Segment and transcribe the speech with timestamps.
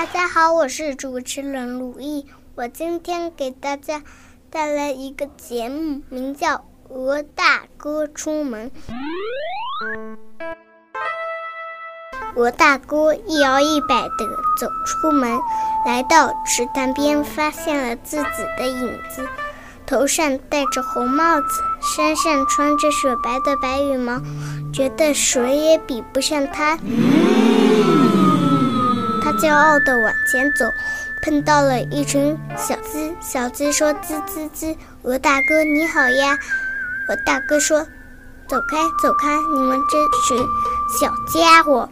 [0.00, 2.24] 大家好，我是主持人鲁毅。
[2.54, 4.02] 我今天给大家
[4.48, 6.56] 带来一个节目，名叫
[6.88, 8.70] 《鹅大哥出门》。
[12.34, 14.26] 鹅大哥一摇一摆地
[14.58, 15.38] 走出门，
[15.84, 19.28] 来到池塘边，发现了自己的影子，
[19.84, 24.18] 头上戴着红帽子，身上穿着雪白的白羽毛，
[24.72, 26.78] 觉得谁也比不上他。
[29.20, 30.64] 他骄傲地往前走，
[31.22, 33.14] 碰到了一群小鸡。
[33.20, 36.38] 小鸡说：“吱吱吱，鹅大哥你好呀。”
[37.08, 37.86] 鹅大哥说
[38.48, 40.46] ：“走开，走开，你们这群
[41.00, 41.88] 小家伙。”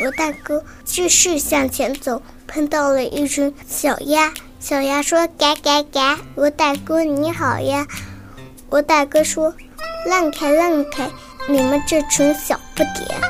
[0.00, 4.32] 鹅大哥继续向前走，碰到了一群小鸭。
[4.60, 7.86] 小鸭说：“嘎嘎嘎，鹅大哥你好呀。”
[8.70, 9.54] 鹅大哥说
[10.06, 11.10] ：“让开，让开，
[11.48, 13.20] 你们这群小不点。”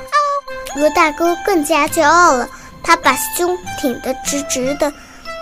[0.76, 2.48] 鹅大哥更加骄傲了。
[2.88, 4.90] 他把胸挺得直直的，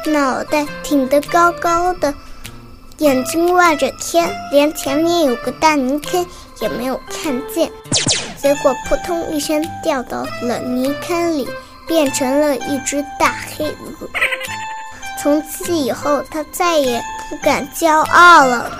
[0.05, 2.13] 脑袋挺得高高的，
[2.99, 6.27] 眼睛望着天，连前面有个大泥坑
[6.61, 7.71] 也没有看见。
[8.37, 11.49] 结果扑通一声掉到了泥坑里，
[11.87, 14.09] 变成了一只大黑鹅。
[15.23, 18.73] 从此以后，他再也不敢骄傲了。